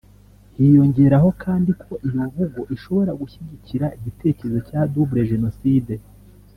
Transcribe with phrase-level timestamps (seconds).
[0.57, 5.93] Hiyongeraho kandi ko iyo mvugo ishobora gushyigikira igitekerezo cya double genocide